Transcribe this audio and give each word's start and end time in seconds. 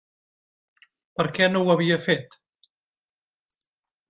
Per 1.19 1.25
què 1.35 1.49
no 1.51 1.61
ho 1.67 1.69
havia 1.75 1.99
fet? 2.07 2.39